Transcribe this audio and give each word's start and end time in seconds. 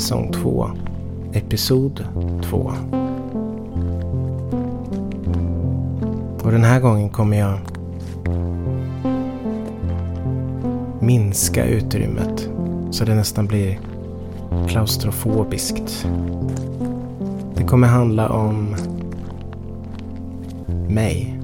säsong 0.00 0.32
2, 0.32 0.70
episod 1.32 2.04
2. 2.44 2.72
Och 6.42 6.50
den 6.52 6.64
här 6.64 6.80
gången 6.80 7.08
kommer 7.08 7.38
jag 7.38 7.58
minska 11.00 11.64
utrymmet 11.64 12.48
så 12.90 13.04
det 13.04 13.14
nästan 13.14 13.46
blir 13.46 13.80
klaustrofobiskt. 14.68 16.06
Det 17.54 17.64
kommer 17.64 17.88
handla 17.88 18.28
om 18.28 18.76
mig. 20.88 21.40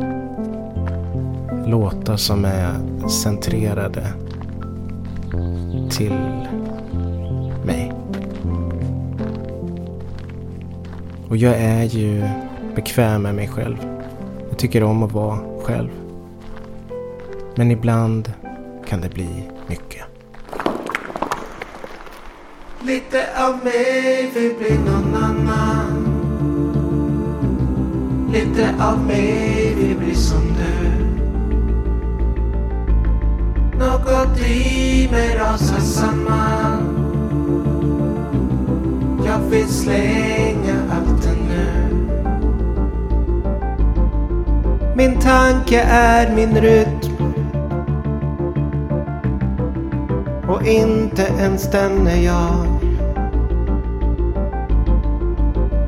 Låtar 1.66 2.16
som 2.16 2.44
är 2.44 2.74
centrerade 3.08 4.06
till 5.90 6.14
Och 11.30 11.36
jag 11.36 11.54
är 11.56 11.84
ju 11.84 12.22
bekväm 12.74 13.22
med 13.22 13.34
mig 13.34 13.48
själv. 13.48 13.76
Jag 14.48 14.58
tycker 14.58 14.82
om 14.82 15.02
att 15.02 15.12
vara 15.12 15.38
själv. 15.62 15.88
Men 17.54 17.70
ibland 17.70 18.32
kan 18.86 19.00
det 19.00 19.08
bli 19.08 19.48
mycket. 19.66 20.02
Lite 22.82 23.44
av 23.46 23.64
mig 23.64 24.30
vill 24.34 24.54
bli 24.58 24.78
någon 24.78 25.14
annan. 25.14 26.06
Lite 28.32 28.74
av 28.80 29.06
mig 29.06 29.74
vill 29.76 29.96
bli 29.96 30.14
som 30.14 30.42
du. 30.42 30.90
Något 33.78 34.40
i 34.40 35.08
mig 35.12 35.36
rasar 35.36 35.80
samman. 35.80 36.96
Jag 39.26 39.38
vill 39.38 39.68
slänga 39.68 40.79
Min 45.00 45.20
tanke 45.20 45.80
är 45.90 46.34
min 46.34 46.60
rytm. 46.60 47.34
Och 50.48 50.66
inte 50.66 51.22
ens 51.38 51.70
den 51.70 52.06
är 52.06 52.16
jag. 52.16 52.66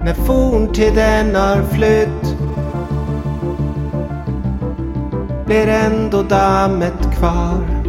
När 0.05 0.15
forntiden 0.15 1.35
har 1.35 1.63
flytt 1.63 2.37
blir 5.47 5.69
ändå 5.69 6.23
dammet 6.23 7.15
kvar. 7.19 7.83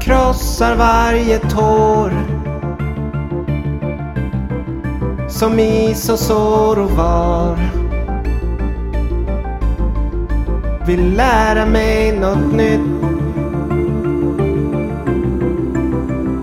Krossar 0.00 0.76
varje 0.76 1.38
tår 1.38 2.12
som 5.28 5.58
is 5.58 6.08
och 6.08 6.18
sår 6.18 6.78
och 6.78 6.90
var. 6.90 7.89
Vill 10.90 11.16
lära 11.16 11.66
mig 11.66 12.18
något 12.18 12.52
nytt 12.52 12.80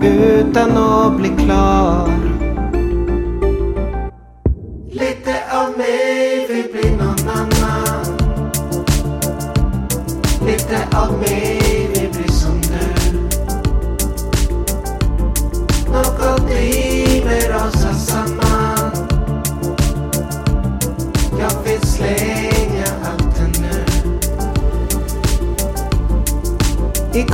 utan 0.02 0.76
att 0.76 1.16
bli 1.16 1.28
klar. 1.28 2.17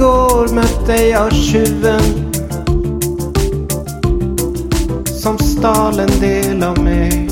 Igår 0.05 0.49
mötte 0.55 1.03
jag 1.03 1.33
tjuven 1.33 2.33
som 5.07 5.39
stal 5.39 6.01
en 6.01 6.21
del 6.21 6.63
av 6.63 6.79
mig. 6.79 7.29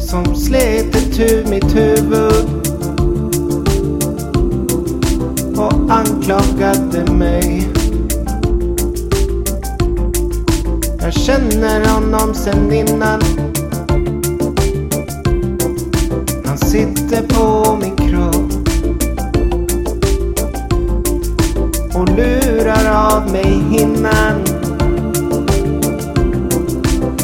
Som 0.00 0.36
slet 0.36 0.96
itu 0.96 1.44
mitt 1.48 1.76
huvud 1.76 2.46
och 5.56 5.72
anklagade 5.88 7.12
mig. 7.12 7.68
Jag 11.00 11.12
känner 11.12 11.88
honom 11.88 12.34
sen 12.34 12.72
innan. 12.72 13.20
Han 16.44 16.58
sitter 16.58 17.22
på 17.22 17.76
min 17.80 17.93
av 23.14 23.32
mig 23.32 23.62
hinnan 23.70 24.46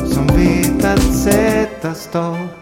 som 0.07 0.27
vet 0.27 0.85
att 0.85 1.15
sätta 1.15 1.95
stopp. 1.95 2.60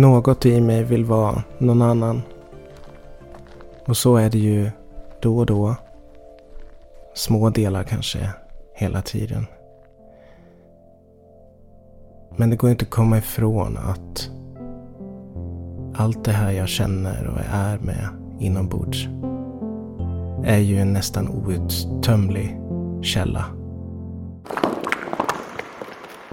Något 0.00 0.46
i 0.46 0.60
mig 0.60 0.84
vill 0.84 1.04
vara 1.04 1.42
någon 1.58 1.82
annan. 1.82 2.22
Och 3.86 3.96
så 3.96 4.16
är 4.16 4.30
det 4.30 4.38
ju 4.38 4.70
då 5.22 5.38
och 5.38 5.46
då. 5.46 5.74
Små 7.14 7.50
delar 7.50 7.82
kanske 7.82 8.30
hela 8.74 9.02
tiden. 9.02 9.46
Men 12.36 12.50
det 12.50 12.56
går 12.56 12.70
inte 12.70 12.84
att 12.84 12.90
komma 12.90 13.18
ifrån 13.18 13.76
att 13.76 14.30
allt 15.94 16.24
det 16.24 16.32
här 16.32 16.50
jag 16.50 16.68
känner 16.68 17.26
och 17.26 17.40
är 17.52 17.78
med 17.78 18.08
inombords 18.38 19.08
är 20.44 20.58
ju 20.58 20.78
en 20.80 20.92
nästan 20.92 21.28
outtömlig 21.28 22.60
källa. 23.02 23.44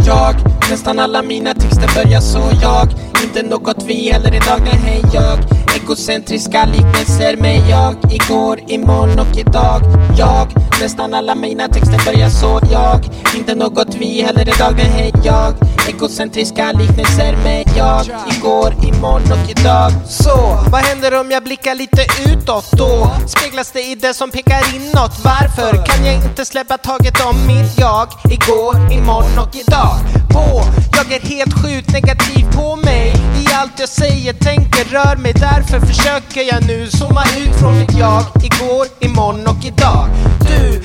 Jag, 0.08 0.36
nästan 0.70 1.00
alla 1.00 1.24
mina 1.24 1.54
texter 1.54 2.04
börjar 2.04 2.20
så 2.20 2.40
jag 2.62 3.07
inte 3.24 3.44
något 3.44 3.84
vi 3.86 4.06
gäller 4.06 4.36
idag, 4.36 4.62
nej 4.64 4.80
hej 4.84 5.02
jag. 5.14 5.40
Egocentriska 5.82 6.66
liknelser 6.66 7.38
med 7.38 7.70
jag. 7.70 7.96
Igår, 8.12 8.60
imorgon 8.68 9.20
och 9.20 9.38
idag. 9.38 9.82
Jag, 10.18 10.48
nästan 10.82 11.14
alla 11.14 11.36
mina 11.36 11.68
texter 11.68 12.06
börjar 12.06 12.30
så. 12.30 12.60
Jag, 12.72 13.00
inte 13.38 13.56
något 13.56 13.96
vi 14.00 14.22
heller 14.22 14.42
idag 14.42 14.74
nej 14.76 14.86
hej 14.86 15.12
jag, 15.24 15.54
egocentriska 15.88 16.72
liknelser 16.72 17.38
med 17.44 17.64
jag. 17.78 18.06
Igår, 18.38 18.74
imorgon 18.84 19.32
och 19.32 19.50
idag. 19.50 19.92
Så, 20.08 20.60
vad 20.72 20.82
händer 20.82 21.20
om 21.20 21.32
jag 21.32 21.44
blickar 21.44 21.76
lite 21.76 22.06
utåt 22.26 22.72
då? 22.72 23.12
Speglas 23.28 23.72
det 23.72 23.82
i 23.82 23.96
det 23.96 24.14
som 24.14 24.32
pekar 24.32 24.76
inåt? 24.76 25.12
Varför 25.24 25.86
kan 25.86 26.06
jag 26.06 26.16
inte 26.16 26.46
släppa 26.46 26.78
taget 26.78 27.26
om 27.26 27.48
mitt 27.48 27.80
jag? 27.80 28.08
Igår, 28.32 28.92
imorgon 28.92 29.40
och 29.40 29.56
idag. 29.56 29.96
På, 30.30 30.62
jag 30.98 31.12
är 31.12 31.20
helt 31.20 31.54
sjukt 31.54 31.94
negativ 31.94 32.46
på 32.56 32.76
mig. 32.76 33.14
I 33.42 33.54
allt 33.54 33.80
jag 33.80 33.90
säger, 33.90 34.34
tänker, 34.34 34.84
rör 34.84 35.16
mig. 35.16 35.34
Därför 35.34 35.80
försöker 35.80 36.42
jag 36.42 36.68
nu 36.68 36.88
zooma 36.90 37.24
ut 37.38 37.56
från 37.60 37.80
mitt 37.80 37.98
jag. 37.98 38.24
Igår, 38.44 38.88
imorgon 39.00 39.48
och 39.48 39.66
idag. 39.66 40.08
Du, 40.40 40.84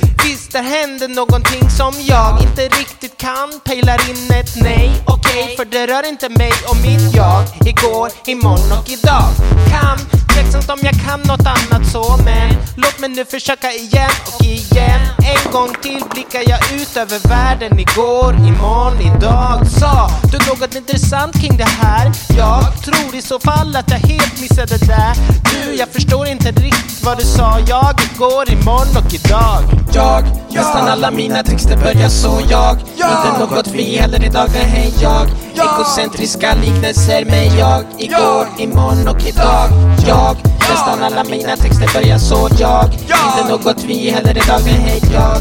där 0.53 0.63
händer 0.63 1.09
någonting 1.09 1.71
som 1.71 1.95
jag 2.01 2.43
inte 2.43 2.63
riktigt 2.63 3.17
kan. 3.17 3.61
Pejlar 3.65 4.11
in 4.11 4.31
ett 4.41 4.57
nej, 4.63 4.91
okej 5.07 5.57
För 5.57 5.65
det 5.65 5.87
rör 5.87 6.09
inte 6.09 6.29
mig 6.29 6.53
och 6.69 6.77
mitt 6.77 7.15
jag. 7.15 7.45
Igår, 7.67 8.11
imorgon 8.27 8.73
och 8.79 8.89
idag. 8.91 9.29
Kan, 9.71 9.99
tveksamt 10.43 10.71
om 10.71 10.79
jag 10.83 10.95
kan 10.95 11.21
något 11.21 11.47
annat 11.47 11.87
så 11.93 12.17
Men 12.25 12.49
låt 12.77 12.99
mig 13.01 13.11
nu 13.11 13.25
försöka 13.25 13.73
igen 13.73 14.11
och 14.27 14.45
igen. 14.45 15.01
En 15.19 15.53
gång 15.53 15.75
till 15.83 16.03
blickar 16.11 16.43
jag 16.49 16.81
ut 16.81 16.97
över 16.97 17.29
världen 17.29 17.79
Igår, 17.79 18.35
imorgon, 18.35 19.01
idag. 19.01 19.67
Sa 19.81 20.11
du 20.33 20.39
något 20.49 20.75
intressant 20.75 21.41
kring 21.41 21.57
det 21.57 21.69
här? 21.83 22.13
Jag 22.37 22.85
tror 22.85 23.15
i 23.15 23.23
så 23.23 23.39
fall 23.39 23.77
att 23.77 23.91
jag 23.91 23.99
helt 23.99 24.41
missade 24.41 24.79
det 24.79 24.87
där. 24.87 25.15
Du, 25.51 25.75
jag 25.75 25.89
förstår 25.89 26.27
inte 26.27 26.51
riktigt 26.51 27.05
vad 27.05 27.19
du 27.19 27.25
sa. 27.25 27.59
Jag, 27.67 27.95
igår, 28.15 28.51
imorgon 28.53 28.97
och 28.97 29.15
idag. 29.15 29.63
Jag, 29.93 30.25
nästan 30.51 30.89
alla 30.89 31.11
mina 31.11 31.43
texter 31.43 31.77
börjar 31.77 32.09
så. 32.09 32.41
Jag 32.51 32.77
Inte 32.97 33.39
något 33.39 33.69
vi 33.69 33.97
heller 33.97 34.25
idag, 34.25 34.49
nej 34.55 34.65
hej 34.65 34.93
jag 35.03 35.29
Egocentriska 35.55 36.55
liknelser 36.55 37.25
med 37.25 37.47
jag. 37.59 37.85
Igår, 37.99 38.47
imorgon 38.59 39.09
och 39.09 39.27
idag. 39.27 39.69
Jag, 40.07 40.37
nästan 40.71 41.03
alla 41.03 41.25
mina 41.25 41.57
texter 41.57 42.01
börjar 42.01 42.19
så 42.19 42.49
jag. 42.59 42.85
Inte 42.95 43.51
något? 43.51 43.85
Vi 43.85 44.11
heller 44.11 44.31
idag, 44.31 44.61
nej 44.65 44.75
hej 44.75 45.01
jag. 45.15 45.39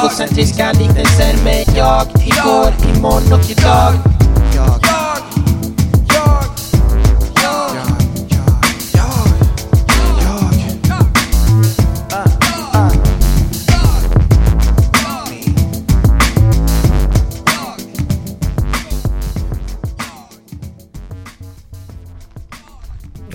Egocentriska 0.00 0.72
liknelser 0.72 1.44
med 1.44 1.64
jag. 1.76 2.06
Igår, 2.26 2.74
imorgon 2.96 3.32
och 3.32 3.50
idag 3.50 4.13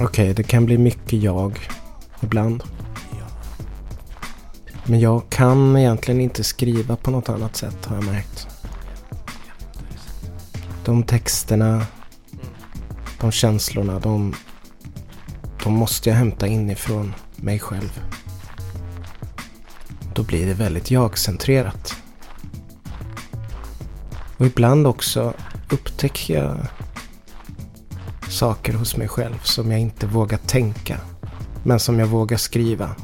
Okej, 0.01 0.33
det 0.33 0.43
kan 0.43 0.65
bli 0.65 0.77
mycket 0.77 1.23
jag 1.23 1.59
ibland. 2.21 2.63
Men 4.85 4.99
jag 4.99 5.29
kan 5.29 5.77
egentligen 5.77 6.21
inte 6.21 6.43
skriva 6.43 6.95
på 6.95 7.11
något 7.11 7.29
annat 7.29 7.55
sätt 7.55 7.85
har 7.85 7.95
jag 7.95 8.05
märkt. 8.05 8.47
De 10.85 11.03
texterna, 11.03 11.85
de 13.21 13.31
känslorna, 13.31 13.99
de, 13.99 14.35
de 15.63 15.73
måste 15.73 16.09
jag 16.09 16.15
hämta 16.15 16.47
inifrån 16.47 17.13
mig 17.35 17.59
själv. 17.59 18.01
Då 20.13 20.23
blir 20.23 20.45
det 20.45 20.53
väldigt 20.53 20.91
jag-centrerat. 20.91 21.95
Och 24.37 24.45
ibland 24.45 24.87
också 24.87 25.33
upptäcker 25.69 26.33
jag 26.33 26.57
saker 28.39 28.73
hos 28.73 28.97
mig 28.97 29.07
själv 29.07 29.39
som 29.43 29.71
jag 29.71 29.79
inte 29.79 30.07
vågar 30.07 30.37
tänka. 30.37 30.97
Men 31.63 31.79
som 31.79 31.99
jag 31.99 32.07
vågar 32.07 32.37
skriva. 32.37 32.95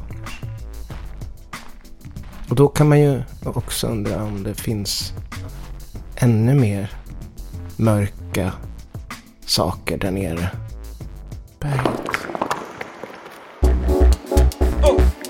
Och 2.48 2.56
då 2.56 2.68
kan 2.68 2.88
man 2.88 3.00
ju 3.00 3.22
också 3.44 3.86
undra 3.86 4.22
om 4.22 4.42
det 4.42 4.54
finns 4.54 5.12
ännu 6.16 6.54
mer 6.54 6.92
mörka 7.76 8.52
saker 9.46 9.98
där 9.98 10.10
nere. 10.10 10.50
Berget. 11.60 12.10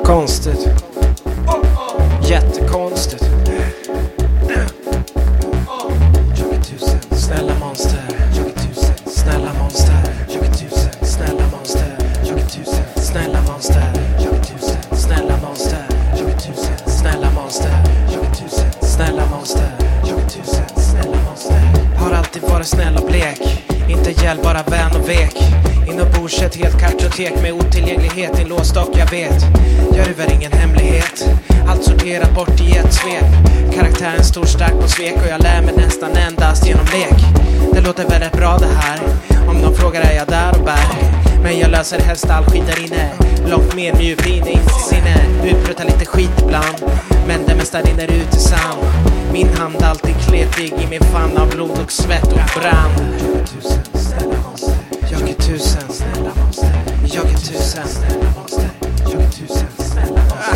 Konstigt. 0.04 0.68
Jättekonstigt. 2.22 3.35
Inte 24.30 24.42
bara 24.42 24.62
vän 24.62 25.00
och 25.00 25.08
vek. 25.08 25.36
Inombords 25.88 26.42
ett 26.42 26.56
helt 26.56 26.80
kartotek 26.80 27.42
med 27.42 27.52
otillgänglighet 27.52 28.38
inlåst 28.40 28.76
och 28.76 28.90
jag 28.98 29.10
vet. 29.10 29.42
Jag 29.96 30.08
river 30.08 30.32
ingen 30.32 30.52
hemlighet. 30.52 31.28
Allt 31.68 31.84
sorterat 31.84 32.34
bort 32.34 32.60
i 32.60 32.76
ett 32.76 32.94
svep. 32.94 33.24
Karaktären 33.74 34.24
stor, 34.24 34.44
stark 34.44 34.80
på 34.80 34.88
svek 34.88 35.16
och 35.16 35.28
jag 35.30 35.42
lär 35.42 35.62
mig 35.62 35.74
nästan 35.76 36.10
endast 36.16 36.66
genom 36.66 36.84
lek. 36.84 37.24
Det 37.72 37.80
låter 37.80 38.08
väldigt 38.08 38.32
bra 38.32 38.58
det 38.58 38.74
här. 38.74 39.00
Om 39.48 39.56
någon 39.56 39.74
frågar 39.74 40.00
är 40.00 40.16
jag 40.16 40.26
där 40.28 40.58
och 40.58 40.64
bär. 40.64 40.88
Men 41.42 41.58
jag 41.58 41.70
löser 41.70 41.98
helst 41.98 42.30
all 42.30 42.44
skit 42.44 42.66
där 42.66 42.84
inne. 42.84 43.10
Långt 43.50 43.74
mer 43.74 43.94
mjuk 43.94 44.26
in 44.26 44.44
till 44.44 44.84
sinne. 44.90 45.16
Utbrutar 45.44 45.84
lite 45.84 46.06
skit 46.06 46.42
ibland. 46.42 46.76
Men 47.26 47.46
det 47.46 47.54
mesta 47.54 47.80
rinner 47.80 48.12
ut 48.12 48.34
i 48.34 48.38
sand. 48.38 48.82
Min 49.32 49.48
hand 49.58 49.82
alltid 49.82 50.14
kletig 50.28 50.72
i 50.72 50.86
min 50.90 51.00
famn 51.00 51.38
av 51.38 51.50
blod 51.50 51.78
och 51.84 51.92
svett 51.92 52.32
och 52.32 52.60
brand. 52.60 53.16
Jag 55.20 55.28
är 55.28 55.34
tusen 55.34 55.82
snälla 55.90 56.30
monster. 56.44 56.70
Jag 57.04 57.24
är 57.24 57.36
tusen 57.36 57.88
snälla 57.88 58.30
monster. 58.36 58.70
Jag 59.04 59.22
är 59.22 59.26
tusen 59.30 59.68
snälla 59.78 60.16
monster. 60.16 60.54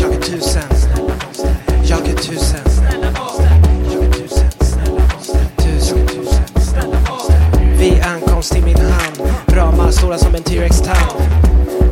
Jag 0.00 0.12
är 0.14 0.20
tusen 0.20 0.62
snälla 0.76 1.14
monster. 1.24 1.56
Jag 1.84 2.08
är 2.08 2.12
tusen 2.16 2.70
snälla 2.70 3.10
monster. 3.18 3.50
Jag 3.92 4.04
är 4.04 4.10
tusen 4.12 4.50
snälla 4.60 5.00
monster. 5.00 5.40
Tusen, 5.56 6.06
tusen 6.06 6.62
snälla 6.62 6.96
monster. 7.10 7.76
Vid 7.78 8.02
ankomst 8.02 8.52
till 8.52 8.64
min 8.64 8.76
hamn. 8.76 9.32
Ramar 9.46 9.90
stora 9.90 10.18
som 10.18 10.34
en 10.34 10.42
T-Rex-tand. 10.42 11.22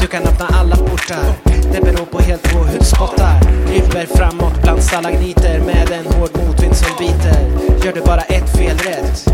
Du 0.00 0.06
kan 0.06 0.22
öppna 0.22 0.46
alla 0.46 0.76
portar. 0.76 1.34
Det 1.72 1.80
beror 1.80 2.06
på 2.06 2.18
helt 2.18 2.42
på 2.42 2.58
hur 2.58 2.78
du 2.78 2.84
spottar. 2.84 3.40
Kryper 3.66 4.06
framåt 4.16 4.62
bland 4.62 4.82
stalagniter 4.82 5.60
med 5.60 5.90
en 5.90 6.06
hård 6.12 6.30
motvind 6.34 6.76
som 6.76 6.90
biter. 6.98 7.46
Gör 7.84 7.92
du 7.92 8.00
bara 8.00 8.22
ett 8.22 8.56
fel 8.56 8.78
rätt 8.78 9.30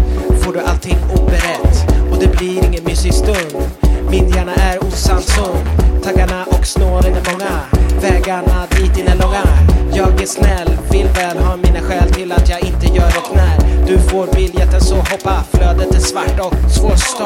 får 0.47 0.52
du 0.52 0.61
allting 0.61 0.99
oberett. 1.14 1.86
Det 2.26 2.38
blir 2.38 2.64
ingen 2.64 2.85
mysig 2.85 3.14
stund. 3.14 3.56
Min 4.11 4.28
hjärna 4.28 4.54
är 4.54 4.85
osant. 4.85 5.40
Taggarna 6.04 6.45
och 6.45 6.66
snåren 6.66 7.14
är 7.14 7.33
många. 7.33 7.61
Vägarna 8.00 8.66
dit 8.71 8.99
in 8.99 9.09
är 9.09 9.16
långa. 9.16 9.42
Jag 9.92 10.23
är 10.23 10.26
snäll, 10.26 10.71
vill 10.90 11.06
väl 11.06 11.38
ha 11.38 11.56
mina 11.56 11.80
skäl 11.80 12.12
till 12.12 12.33
att 12.33 12.49
jag 12.49 12.61
inte 12.61 12.87
gör 12.87 13.12
och 13.18 13.37
när. 13.37 13.87
Du 13.87 13.99
får 13.99 14.26
biljetten 14.35 14.80
så 14.80 14.95
hoppa. 14.95 15.45
Flödet 15.52 15.95
är 15.95 16.00
svart 16.00 16.40
och 16.40 16.71
svårstoppat. 16.71 17.25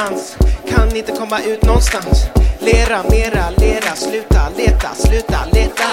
Dans 0.00 0.36
Kan 0.68 0.96
inte 0.96 1.12
komma 1.12 1.38
ut 1.40 1.62
någonstans. 1.62 2.26
Lera, 2.60 3.02
mera, 3.10 3.44
lera, 3.56 3.92
sluta 3.96 4.42
leta, 4.56 4.88
sluta 4.94 5.40
leta. 5.52 5.90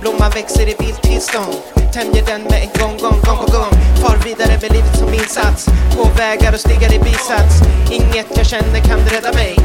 Blomman 0.00 0.30
växer 0.30 0.68
i 0.68 0.74
vilt 0.78 1.02
tillstånd 1.02 1.54
Tämjer 1.92 2.24
den 2.26 2.42
med 2.42 2.60
en 2.64 2.72
gång, 2.80 2.96
gång, 3.04 3.20
gång 3.26 3.38
på 3.44 3.52
gång. 3.56 3.72
Far 4.02 4.16
vidare 4.24 4.54
med 4.62 4.72
livet 4.72 4.96
som 4.98 5.14
insats. 5.14 5.66
På 5.96 6.02
vägar 6.18 6.52
och 6.52 6.60
stigar 6.60 6.92
i 6.94 6.98
bisats. 6.98 7.54
Inget 7.90 8.28
jag 8.36 8.46
känner 8.46 8.80
kan 8.88 9.00
rädda 9.14 9.32
mig. 9.32 9.56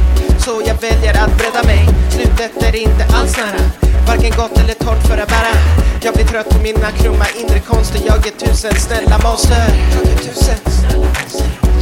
Så 0.45 0.62
jag 0.65 0.75
väljer 0.88 1.13
att 1.24 1.38
bredda 1.38 1.63
mig. 1.63 1.83
Slutet 2.15 2.63
är 2.63 2.75
inte 2.75 3.03
alls 3.17 3.38
nära. 3.38 3.63
Varken 4.07 4.33
gott 4.39 4.57
eller 4.62 4.74
torrt 4.74 5.03
för 5.07 5.17
att 5.17 5.29
bära. 5.29 5.55
Jag 6.03 6.13
blir 6.13 6.25
trött 6.25 6.50
på 6.50 6.60
mina 6.67 6.91
krumma 6.91 7.25
inre 7.41 7.60
konster. 7.60 8.01
Jag 8.05 8.27
är 8.27 8.36
tusen 8.45 8.75
snälla 8.75 9.17
monster. 9.24 9.67
Jag 9.93 10.03
är 10.13 10.17
tusen 10.17 10.60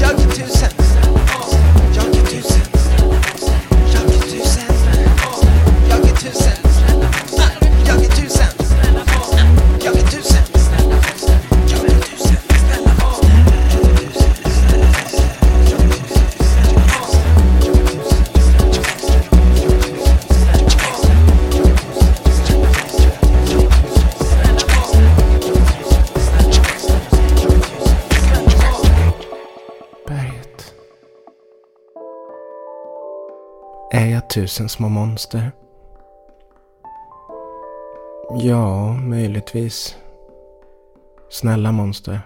Jag 0.01 0.11
är 0.11 0.29
tusen 0.39 0.98
tusen 34.29 34.69
små 34.69 34.89
monster? 34.89 35.51
Ja, 38.29 38.93
möjligtvis. 38.93 39.97
Snälla 41.29 41.71
monster. 41.71 42.21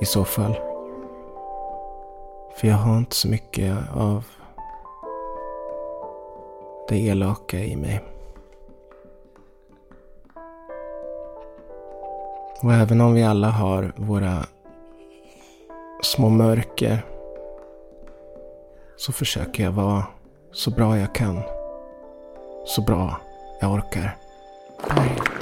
I 0.00 0.04
så 0.04 0.24
fall. 0.24 0.54
För 2.56 2.68
jag 2.68 2.76
har 2.76 2.98
inte 2.98 3.16
så 3.16 3.28
mycket 3.28 3.76
av 3.94 4.24
det 6.88 6.98
elaka 6.98 7.58
i 7.58 7.76
mig. 7.76 8.00
Och 12.62 12.72
även 12.72 13.00
om 13.00 13.14
vi 13.14 13.22
alla 13.22 13.50
har 13.50 13.92
våra 13.96 14.46
små 16.02 16.28
mörker 16.28 17.04
så 18.96 19.12
försöker 19.12 19.64
jag 19.64 19.72
vara 19.72 20.04
så 20.56 20.70
bra 20.70 20.98
jag 20.98 21.14
kan. 21.14 21.42
Så 22.66 22.82
bra 22.82 23.20
jag 23.60 23.72
orkar. 23.72 24.16
Bye. 24.88 25.35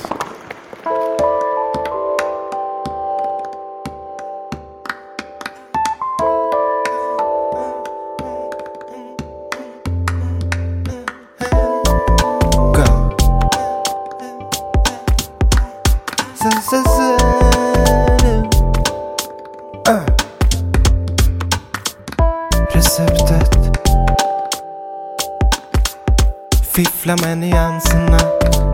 Fiffla 26.74 27.16
med 27.16 27.38
nyanserna 27.38 28.18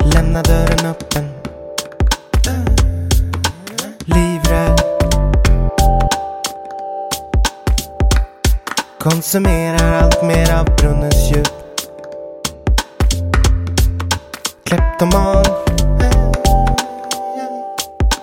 Lämna 0.04 0.42
dörren 0.42 0.87
öppen. 0.87 1.28
Livrädd 4.04 4.80
Konsumerar 9.00 10.02
allt 10.02 10.23
mer 10.23 10.54
av 10.54 10.76
brunnens 10.76 11.30
djup. 11.30 11.49
Kleptoman 14.64 15.45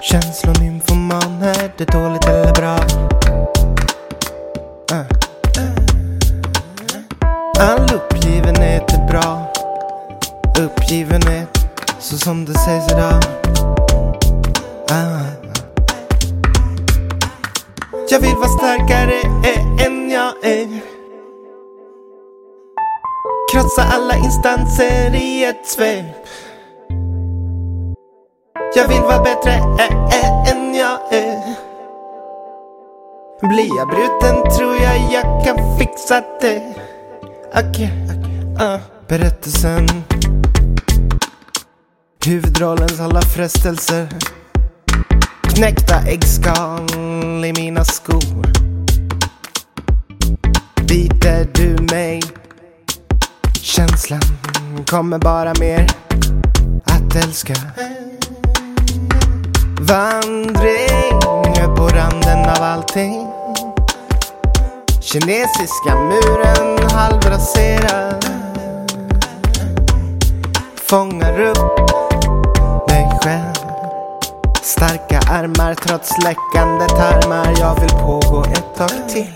Känslonymfoman 0.01 1.41
Är 1.41 1.71
det 1.77 1.85
dåligt 1.85 2.25
eller 2.25 2.56
Blir 33.57 33.77
jag 33.77 33.87
bruten 33.87 34.55
tror 34.57 34.75
jag 34.75 35.13
jag 35.13 35.45
kan 35.45 35.79
fixa 35.79 36.23
det. 36.41 36.75
Okej, 37.53 37.91
uh. 38.61 38.77
Berättelsen. 39.07 39.87
Huvudrollens 42.25 42.99
alla 42.99 43.21
frestelser. 43.21 44.09
Knäckta 45.41 45.95
äggskal 46.07 47.45
i 47.45 47.53
mina 47.53 47.85
skor. 47.85 48.45
Biter 50.87 51.47
du 51.53 51.95
mig? 51.95 52.21
Känslan 53.61 54.21
kommer 54.89 55.17
bara 55.19 55.53
mer 55.59 55.87
att 56.85 57.15
älska. 57.15 57.55
Vandring 59.79 61.19
på 61.77 61.87
randen 61.87 62.49
av 62.49 62.63
allting. 62.63 63.36
Kinesiska 65.07 65.95
muren 65.95 66.91
halvraserad. 66.91 68.25
Fångar 70.75 71.41
upp 71.41 71.91
mig 72.89 73.19
själv. 73.23 73.53
Starka 74.61 75.19
armar 75.19 75.75
trots 75.75 76.11
läckande 76.23 76.85
tarmar. 76.85 77.55
Jag 77.59 77.79
vill 77.79 77.89
pågå 77.89 78.43
ett 78.43 78.75
tag 78.77 79.09
till. 79.09 79.33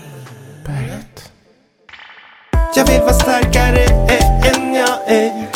Berget. 0.66 1.32
Jag 2.76 2.86
vill 2.86 3.00
vara 3.00 3.12
starkare 3.12 3.84
än 4.44 4.74
jag 4.74 4.98
är. 5.06 5.46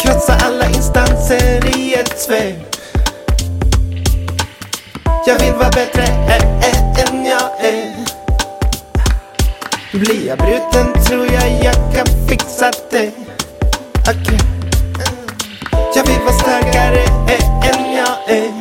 Krossa 0.00 0.36
alla 0.46 0.68
instanser 0.68 1.78
i 1.78 1.94
ett 1.94 2.20
svep. 2.20 2.76
Jag 5.26 5.38
vill 5.38 5.54
vara 5.54 5.70
bättre 5.70 6.02
än 6.02 6.58
jag 7.28 7.64
är. 7.66 7.94
Blir 9.92 10.26
jag 10.26 10.38
bruten 10.38 11.04
tror 11.04 11.26
jag 11.26 11.64
jag 11.64 11.74
kan 11.94 12.28
fixa 12.28 12.70
det. 12.90 13.12
Okay. 14.00 14.38
Jag 15.94 16.06
vill 16.06 16.20
vara 16.20 16.32
starkare 16.32 17.02
än 17.62 17.92
jag 17.96 18.36
är. 18.36 18.52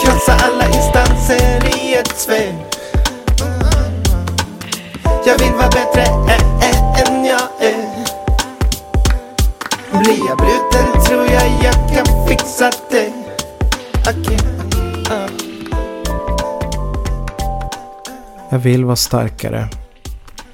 Krossa 0.00 0.32
alla 0.32 0.66
instanser 0.66 1.76
i 1.76 1.94
ett 1.94 2.18
svep. 2.18 2.54
Jag 5.26 5.38
vill 5.38 5.52
vara 5.52 5.68
bättre 5.68 6.02
än 7.06 7.24
jag 7.24 7.48
är. 7.60 8.04
Blir 9.98 10.28
jag 10.28 10.38
bruten 10.38 11.04
tror 11.04 11.26
jag 11.26 11.64
jag 11.64 11.74
kan 11.94 12.28
fixa 12.28 12.70
det. 12.90 13.12
Okay. 14.02 14.53
Jag 18.54 18.58
vill 18.58 18.84
vara 18.84 18.96
starkare. 18.96 19.68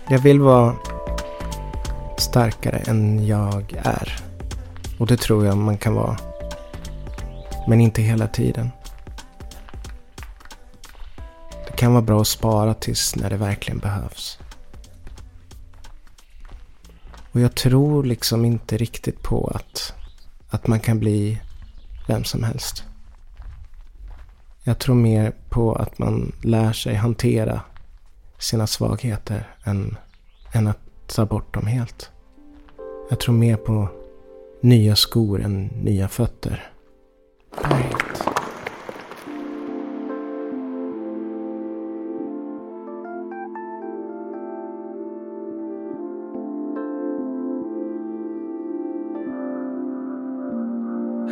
Jag 0.08 0.18
vill 0.18 0.40
vara 0.40 0.76
starkare 2.18 2.76
än 2.76 3.26
jag 3.26 3.74
är. 3.82 4.16
Och 4.98 5.06
det 5.06 5.16
tror 5.16 5.46
jag 5.46 5.56
man 5.56 5.78
kan 5.78 5.94
vara. 5.94 6.16
Men 7.68 7.80
inte 7.80 8.02
hela 8.02 8.26
tiden. 8.26 8.70
Det 11.66 11.76
kan 11.76 11.92
vara 11.92 12.02
bra 12.02 12.20
att 12.20 12.28
spara 12.28 12.74
tills 12.74 13.16
när 13.16 13.30
det 13.30 13.36
verkligen 13.36 13.78
behövs. 13.78 14.38
Och 17.32 17.40
jag 17.40 17.54
tror 17.54 18.04
liksom 18.04 18.44
inte 18.44 18.76
riktigt 18.76 19.22
på 19.22 19.52
att, 19.54 19.94
att 20.50 20.66
man 20.66 20.80
kan 20.80 20.98
bli 20.98 21.40
vem 22.08 22.24
som 22.24 22.42
helst. 22.42 22.84
Jag 24.62 24.78
tror 24.78 24.94
mer 24.94 25.32
på 25.48 25.74
att 25.74 25.98
man 25.98 26.32
lär 26.42 26.72
sig 26.72 26.94
hantera 26.94 27.60
sina 28.40 28.66
svagheter 28.66 29.48
än, 29.64 29.96
än 30.52 30.66
att 30.66 30.78
ta 31.06 31.26
bort 31.26 31.54
dem 31.54 31.66
helt. 31.66 32.10
Jag 33.10 33.20
tror 33.20 33.34
mer 33.34 33.56
på 33.56 33.88
nya 34.60 34.96
skor 34.96 35.42
än 35.42 35.66
nya 35.66 36.08
fötter. 36.08 36.72
Right. 37.56 38.22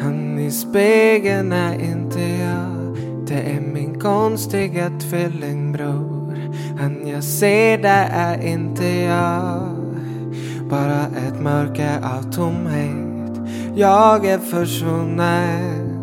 Han 0.00 0.38
i 0.38 0.50
spegeln 0.50 1.52
är 1.52 1.80
inte 1.80 2.20
jag 2.20 2.96
Det 3.26 3.40
är 3.40 3.60
min 3.60 4.00
konstiga 4.00 4.90
tvillingbror 5.00 6.17
han 6.80 7.08
jag 7.08 7.24
ser 7.24 7.78
där 7.78 8.08
är 8.12 8.46
inte 8.46 8.86
jag. 8.86 9.68
Bara 10.70 11.06
ett 11.26 11.40
mörker 11.40 11.98
av 12.02 12.32
tomhet. 12.32 13.50
Jag 13.74 14.26
är 14.26 14.38
försvunnen. 14.38 15.94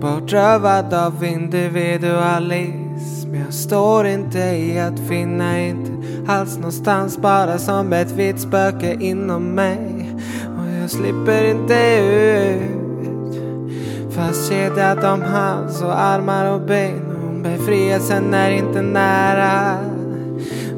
Bortrövad 0.00 0.94
av 0.94 1.24
individualism. 1.24 3.34
Jag 3.34 3.54
står 3.54 4.06
inte 4.06 4.38
i 4.38 4.80
att 4.80 5.00
finna 5.08 5.60
inte 5.60 5.92
alls 6.26 6.56
någonstans. 6.56 7.18
Bara 7.18 7.58
som 7.58 7.92
ett 7.92 8.10
vitt 8.10 8.40
spöke 8.40 8.96
inom 9.00 9.42
mig. 9.42 10.10
Och 10.58 10.64
jag 10.82 10.90
slipper 10.90 11.50
inte 11.50 11.74
ut. 12.54 12.70
Fast 14.14 14.48
kedjad 14.48 15.04
om 15.04 15.22
hals 15.22 15.82
och 15.82 16.00
armar 16.00 16.54
och 16.54 16.60
ben 16.60 17.15
befrielsen 17.46 18.34
är 18.34 18.50
inte 18.50 18.82
nära. 18.82 19.78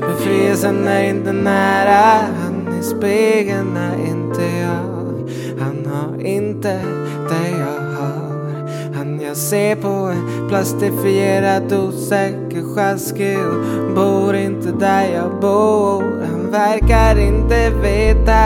Befrielsen 0.00 0.88
är 0.88 1.02
inte 1.04 1.32
nära. 1.32 2.20
Han 2.42 2.78
i 2.80 2.82
spegeln 2.82 3.76
är 3.76 4.06
inte 4.06 4.42
jag. 4.42 5.28
Han 5.60 5.86
har 5.86 6.26
inte 6.26 6.80
det 7.28 7.50
jag 7.50 8.00
har. 8.00 8.94
Han 8.94 9.20
jag 9.20 9.36
ser 9.36 9.76
på 9.76 9.88
är 9.88 10.48
plastifierad 10.48 11.72
osäker 11.72 12.74
sjaskig 12.74 13.38
och 13.38 13.94
bor 13.94 14.34
inte 14.34 14.70
där 14.70 15.14
jag 15.14 15.40
bor. 15.40 16.02
Han 16.02 16.50
verkar 16.50 17.18
inte 17.18 17.70
veta 17.70 18.44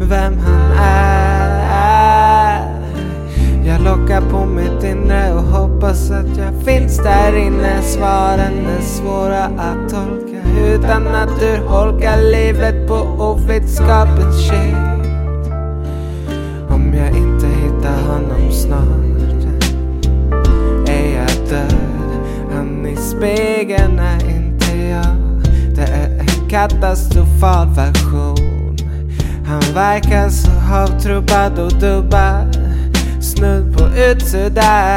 vem 0.00 0.38
han 0.38 0.72
är 0.78 1.27
jag 3.78 3.98
lockar 3.98 4.20
på 4.20 4.44
mitt 4.46 4.84
inre 4.84 5.34
och 5.34 5.42
hoppas 5.42 6.10
att 6.10 6.36
jag 6.36 6.64
finns 6.64 6.98
där 6.98 7.36
inne. 7.36 7.82
Svaren 7.82 8.66
är 8.78 8.82
svåra 8.82 9.44
att 9.44 9.88
tolka. 9.88 10.38
Utan 10.60 11.06
att 11.06 11.42
urholka 11.42 12.16
livet 12.16 12.88
på 12.88 12.94
ovetskapens 12.94 14.36
shit 14.36 14.74
Om 16.68 16.94
jag 16.94 17.16
inte 17.16 17.46
hittar 17.46 18.02
honom 18.06 18.52
snart 18.52 19.08
är 20.88 21.14
jag 21.14 21.48
död. 21.48 21.74
Han 22.54 22.86
i 22.86 22.96
spegeln 22.96 23.98
är 23.98 24.30
inte 24.30 24.76
jag. 24.76 25.16
Det 25.76 25.92
är 25.92 26.18
en 26.18 26.48
katastrofal 26.50 27.68
version. 27.68 28.76
Han 29.46 29.74
verkar 29.74 30.28
så 30.28 30.50
avtrubbad 30.72 31.58
och 31.58 31.72
dubbad 31.72 32.67
snudd 33.38 33.76
på 33.76 33.84
utsudda 33.86 34.92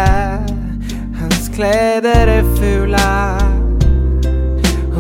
Hans 1.20 1.50
kläder 1.56 2.28
är 2.28 2.56
fula 2.56 3.38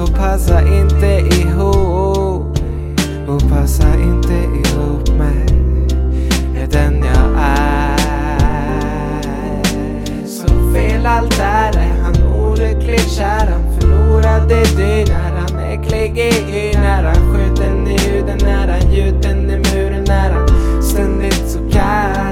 och 0.02 0.16
passar 0.16 0.80
inte 0.80 1.36
ihop. 1.36 2.58
Och 3.28 3.50
passar 3.50 3.94
inte 3.94 4.34
ihop 4.34 5.10
med 5.18 5.52
den 6.72 7.04
jag 7.04 7.34
är. 7.38 7.98
Så 10.28 10.74
fel 10.74 11.06
allt 11.06 11.40
är 11.40 11.72
det, 11.72 11.92
han 12.04 12.34
olyckligt 12.34 13.12
kär. 13.12 13.48
Han 13.52 13.80
förlorade 13.80 14.64
det 14.78 15.06
när 15.10 15.32
han 15.40 15.60
äcklig 15.60 16.18
i 16.18 16.78
när 16.78 17.04
han 17.04 17.34
skjuten 17.34 17.88
i 17.88 17.98
huden 17.98 18.38
när 18.44 18.68
han 18.68 18.92
gjuten 18.94 19.50
i 19.50 19.58
muren 19.58 20.04
när 20.08 20.32
han 20.32 20.48
ständigt 20.82 21.50
så 21.50 21.70
kär 21.72 22.31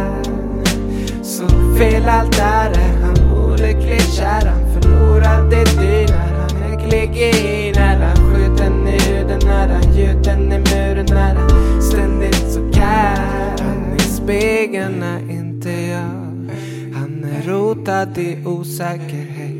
fel 1.79 2.09
allt 2.09 2.39
är 2.39 2.73
Han 3.01 3.31
olycklig 3.31 4.01
kär 4.01 4.45
Han 4.45 4.73
förlorade 4.73 5.63
det 5.63 6.11
när 6.11 6.33
han 6.39 6.73
äcklig 6.73 7.17
i 7.17 7.71
När 7.75 7.97
han 7.97 8.15
skjuten 8.15 8.87
i 8.87 8.99
huden 8.99 9.39
När 9.45 9.67
han 9.67 9.95
gjuten 9.97 10.51
i 10.51 10.59
muren 10.59 11.05
När 11.09 11.35
han 11.35 11.81
ständigt 11.81 12.51
så 12.51 12.71
kär 12.73 13.57
Han 13.61 13.95
i 13.95 13.99
spegeln 13.99 15.03
är 15.03 15.31
inte 15.31 15.69
jag. 15.69 16.49
Han 16.93 17.25
är 17.35 17.47
rotad 17.47 18.17
i 18.17 18.37
osäkerhet. 18.45 19.55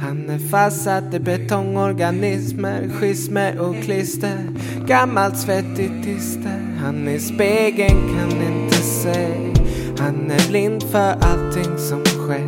Han 0.00 0.30
är 0.30 0.38
fastsatt 0.38 1.14
i 1.14 1.20
betongorganismer, 1.20 2.88
schismer 2.88 3.60
och 3.60 3.82
klister. 3.82 4.38
Gammalt 4.86 5.38
svettigt 5.38 6.04
tister 6.04 6.78
Han 6.82 7.08
i 7.08 7.18
spegeln 7.18 8.18
kan 8.18 8.30
inte 8.30 8.76
se 8.76 9.51
han 10.02 10.30
är 10.30 10.48
blind 10.48 10.82
för 10.82 11.16
allting 11.20 11.78
som 11.78 12.04
sker. 12.04 12.44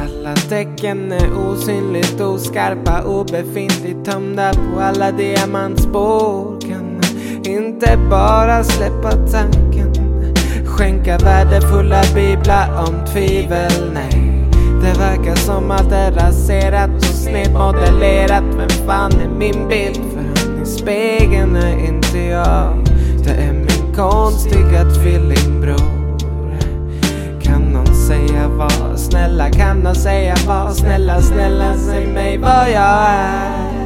Alla 0.00 0.34
tecken 0.34 1.12
är 1.12 1.30
osynligt 1.38 2.20
oskarpa, 2.20 3.02
obefintligt 3.02 4.04
tömda 4.04 4.52
på 4.52 4.80
alla 4.80 5.12
diamantspår 5.12 6.60
Kan 6.60 7.00
inte 7.44 7.98
bara 8.10 8.64
släppa 8.64 9.10
tanken 9.10 9.92
Skänka 10.66 11.18
värdefulla 11.18 12.02
biblar 12.14 12.86
om 12.88 13.06
tvivel, 13.12 13.90
nej 13.94 14.26
det 14.82 14.98
verkar 14.98 15.34
som 15.34 15.70
att 15.70 15.90
det 15.90 15.96
är 15.96 16.12
raserat 16.12 16.90
och 16.96 17.04
snedmodellerat. 17.04 18.44
Men 18.56 18.68
fan 18.68 19.12
är 19.12 19.28
min 19.28 19.68
bild? 19.68 20.00
För 20.12 20.22
han 20.22 20.62
i 20.62 20.66
spegeln 20.66 21.56
är 21.56 21.86
inte 21.88 22.18
jag. 22.18 22.84
Det 23.24 23.30
är 23.30 23.52
min 23.52 23.94
konstiga 23.94 24.84
tvillingbror 24.84 25.95
var. 28.56 28.96
Snälla 28.96 29.50
kan 29.50 29.86
han 29.86 29.94
säga 29.94 30.34
vad? 30.46 30.76
Snälla, 30.76 31.22
snälla 31.22 31.76
säg 31.76 32.06
mig 32.06 32.38
vad 32.38 32.70
jag 32.70 33.08
är. 33.08 33.76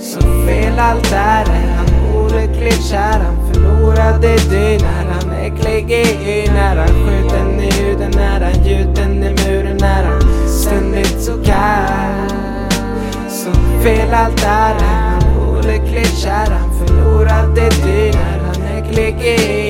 Så 0.00 0.20
fel 0.20 0.78
allt 0.78 1.12
är 1.12 1.44
det 1.44 1.74
Han 1.76 2.16
olyckligt 2.16 2.84
kär. 2.84 3.18
Han 3.18 3.52
förlorade 3.52 4.36
det 4.50 4.82
när 4.82 5.04
han 5.12 5.30
äcklig 5.32 5.90
i 5.90 6.50
När 6.54 6.76
han 6.76 6.88
skjuten 6.88 7.60
i 7.60 7.70
huden 7.72 8.10
När 8.14 8.40
han 8.40 8.64
gjuten 8.64 9.24
i 9.24 9.30
muren 9.30 9.76
När 9.80 10.04
han 10.04 10.48
ständigt 10.48 11.22
så 11.22 11.32
kall 11.32 12.28
Så 13.28 13.50
fel 13.82 14.14
allt 14.14 14.44
är 14.44 14.74
det 14.74 14.84
Han 14.84 15.48
olyckligt 15.48 16.18
kär. 16.18 16.50
Han 16.50 16.86
förlorade 16.86 17.68
det 17.84 18.12
när 18.14 18.38
han 18.38 18.62
äcklig 18.78 19.22
i 19.24 19.63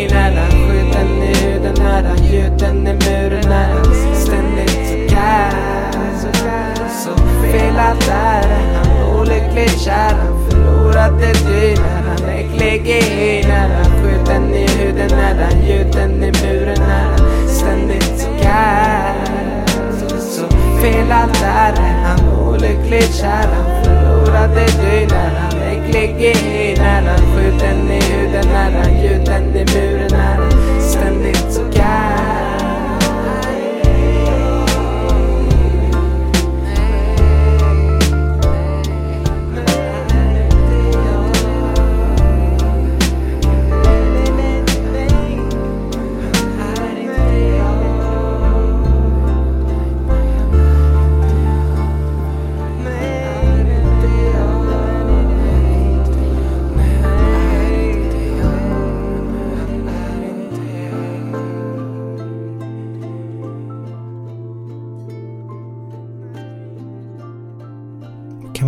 fel 7.54 7.78
allt 7.78 8.08
är 8.08 8.48
Han 8.74 9.18
olyckligt 9.18 9.80
kär 9.80 10.14
Han 10.14 10.50
förlorade 10.50 11.32
det 11.32 11.80
när 11.80 12.02
han 12.08 12.28
äcklig 12.28 12.88
i 12.88 13.46
När 13.48 13.68
han 13.74 14.02
skjuten 14.02 14.54
i 14.54 14.66
huden 14.68 15.10
När 15.10 15.44
han 15.44 15.66
gjuten 15.66 16.24
i 16.24 16.32
muren 16.42 16.78
När 16.88 17.04
han 17.04 17.48
ständigt 17.48 18.18
så 18.18 18.42
kär. 18.42 19.14
Så 20.20 20.48
fel 20.80 21.12
allt 21.12 21.42
är 21.42 21.74
Han 22.04 22.38
olyckligt 22.38 23.14
kär 23.14 23.48
Han 23.54 23.84
förlorade 23.84 24.66
det 24.82 25.06
när 25.14 25.30
han 25.40 25.62
äcklig 25.62 26.20
i 26.20 26.76
När 26.78 27.02
han 27.02 27.34
skjuten 27.34 27.90
i 27.90 28.02
huden 28.02 28.46
När 28.52 28.70
han 28.82 29.02
gjuten 29.02 29.56
i 29.56 29.64
muren 29.74 30.08
När 30.10 30.34
han 30.34 30.80
ständigt 30.80 31.52
så 31.52 31.62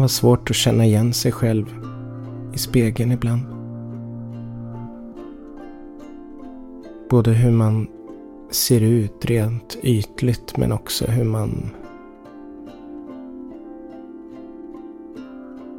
ha 0.07 0.11
svårt 0.11 0.51
att 0.51 0.57
känna 0.57 0.85
igen 0.85 1.13
sig 1.13 1.33
själv 1.33 1.75
i 2.55 2.59
spegeln 2.59 3.13
ibland. 3.13 3.43
Både 7.11 7.31
hur 7.31 7.51
man 7.51 7.87
ser 8.51 8.81
ut 8.81 9.25
rent 9.25 9.79
ytligt 9.83 10.57
men 10.57 10.73
också 10.73 11.07
hur 11.07 11.25
man 11.25 11.71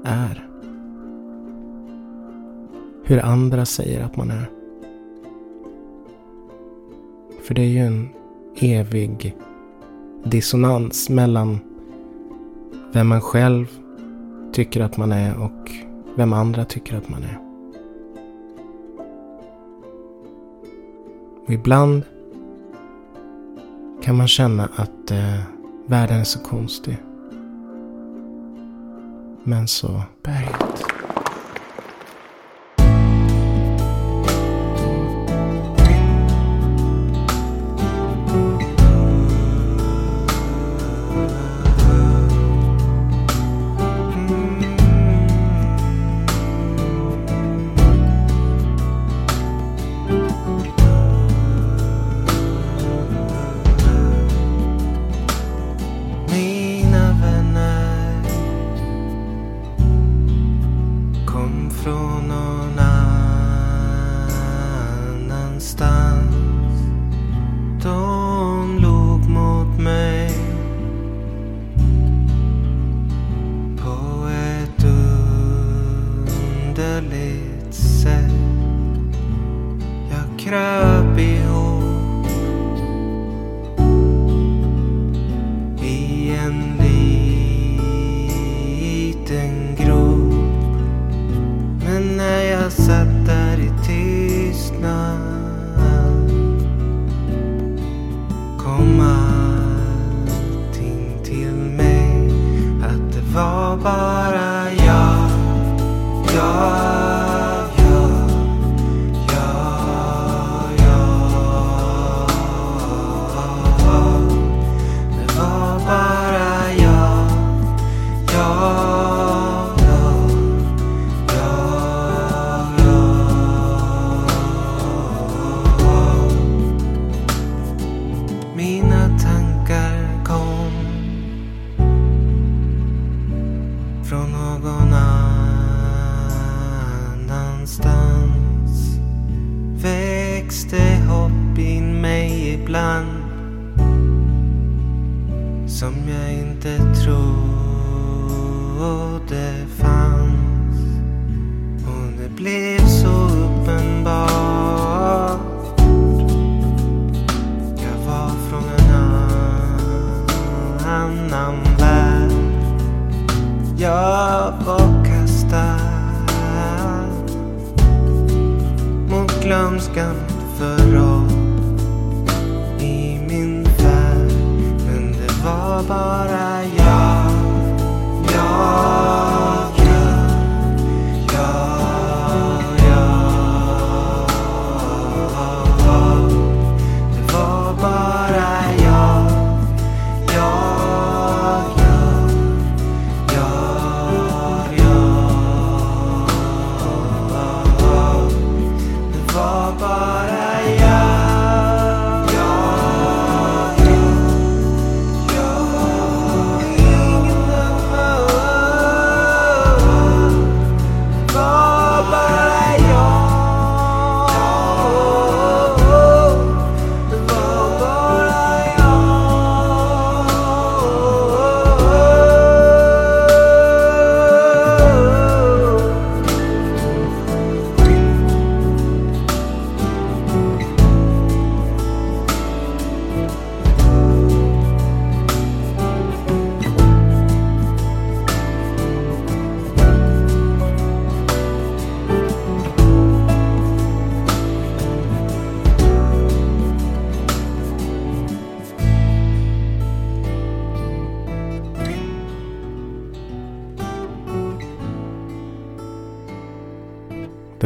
är. 0.03 0.47
Hur 3.03 3.25
andra 3.25 3.65
säger 3.65 4.03
att 4.03 4.15
man 4.15 4.31
är. 4.31 4.49
För 7.43 7.53
det 7.53 7.61
är 7.61 7.69
ju 7.69 7.79
en 7.79 8.09
evig 8.55 9.35
dissonans 10.23 11.09
mellan 11.09 11.59
vem 12.93 13.07
man 13.07 13.21
själv 13.21 13.86
tycker 14.57 14.81
att 14.81 14.97
man 14.97 15.11
är 15.11 15.37
och 15.37 15.71
vem 16.15 16.33
andra 16.33 16.65
tycker 16.65 16.97
att 16.97 17.09
man 17.09 17.23
är. 17.23 17.39
Och 21.45 21.53
ibland 21.53 22.03
kan 24.03 24.17
man 24.17 24.27
känna 24.27 24.69
att 24.75 25.11
eh, 25.11 25.39
världen 25.85 26.19
är 26.19 26.23
så 26.23 26.39
konstig. 26.39 26.97
Men 29.43 29.67
så 29.67 30.01
berget. 30.23 30.76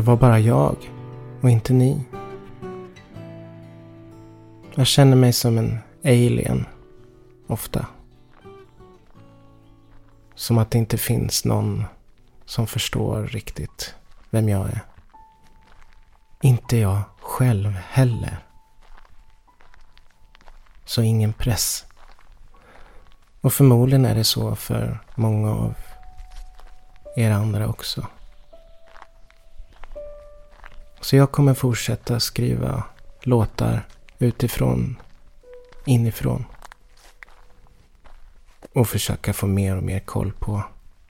Det 0.01 0.05
var 0.07 0.17
bara 0.17 0.39
jag 0.39 0.75
och 1.41 1.49
inte 1.49 1.73
ni. 1.73 2.03
Jag 4.75 4.87
känner 4.87 5.15
mig 5.15 5.33
som 5.33 5.57
en 5.57 5.79
alien. 6.03 6.65
Ofta. 7.47 7.85
Som 10.35 10.57
att 10.57 10.71
det 10.71 10.77
inte 10.77 10.97
finns 10.97 11.45
någon 11.45 11.85
som 12.45 12.67
förstår 12.67 13.23
riktigt 13.23 13.95
vem 14.29 14.49
jag 14.49 14.67
är. 14.67 14.81
Inte 16.41 16.77
jag 16.77 17.01
själv 17.19 17.69
heller. 17.71 18.45
Så 20.85 21.01
ingen 21.01 21.33
press. 21.33 21.85
Och 23.41 23.53
förmodligen 23.53 24.05
är 24.05 24.15
det 24.15 24.23
så 24.23 24.55
för 24.55 24.99
många 25.15 25.51
av 25.51 25.73
er 27.15 27.31
andra 27.31 27.67
också. 27.67 28.07
Så 31.01 31.15
jag 31.15 31.31
kommer 31.31 31.53
fortsätta 31.53 32.19
skriva 32.19 32.83
låtar 33.21 33.87
utifrån, 34.19 34.97
inifrån. 35.85 36.45
Och 38.73 38.87
försöka 38.87 39.33
få 39.33 39.47
mer 39.47 39.77
och 39.77 39.83
mer 39.83 39.99
koll 39.99 40.31
på 40.39 40.63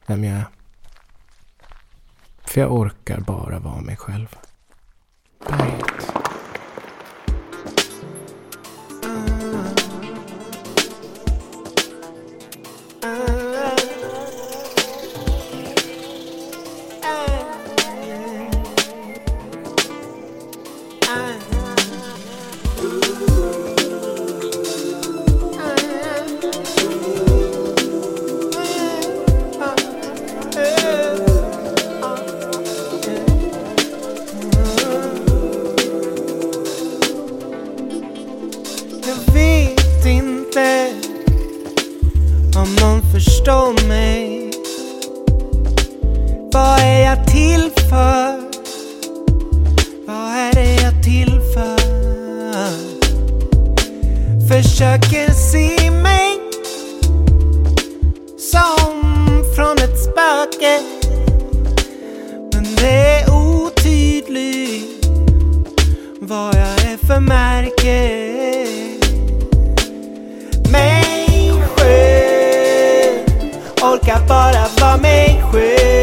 vem 0.07 0.23
jag 0.23 0.37
är. 0.37 0.45
För 2.43 2.61
jag 2.61 2.73
orkar 2.73 3.19
bara 3.19 3.59
vara 3.59 3.81
mig 3.81 3.97
själv. 3.97 4.35
Bye. 5.47 6.00
Försöker 54.71 55.33
se 55.33 55.91
mig 55.91 56.39
som 58.37 59.03
från 59.55 59.77
ett 59.77 60.03
spöke. 60.03 60.81
Men 62.53 62.75
det 62.75 63.21
är 63.21 63.33
otydligt 63.33 65.05
vad 66.19 66.55
jag 66.55 66.91
är 66.91 67.07
för 67.07 67.19
märke. 67.19 68.27
Mig 70.71 71.53
själv 71.75 73.29
Orkar 73.81 74.27
bara 74.27 74.67
vara 74.79 74.97
mig 74.97 75.43
själv 75.51 76.00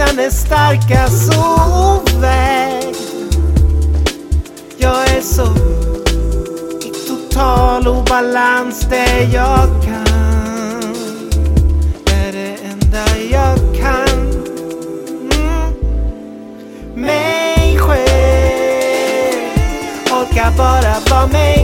redan 0.00 0.18
är 0.18 0.30
starka 0.30 1.06
så 1.06 1.54
oväg 1.92 2.94
Jag 4.78 5.10
är 5.10 5.20
så 5.20 5.46
i 6.86 7.08
total 7.08 7.88
obalans 7.88 8.80
det 8.90 9.22
jag 9.32 9.68
kan. 9.84 10.94
Är 12.06 12.32
det 12.32 12.56
enda 12.64 13.18
jag 13.30 13.58
kan. 13.76 14.30
Mm. 15.32 15.74
Mig 16.94 17.78
själv. 17.78 18.10
Orkar 20.12 20.56
bara 20.56 20.94
vara 21.10 21.26
mig 21.26 21.59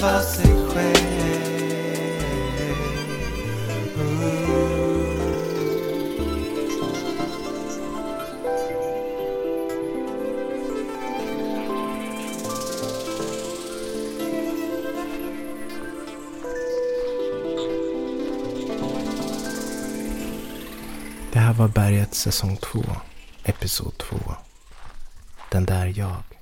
leva 0.00 0.20
sig 0.20 0.68
själv 0.68 0.94
Det 21.32 21.38
här 21.38 21.52
var 21.52 21.68
Berget 21.68 22.14
säsong 22.14 22.56
2, 22.56 22.84
episod 23.44 23.98
2. 23.98 24.16
Den 25.50 25.64
där 25.64 25.92
jag. 25.96 26.37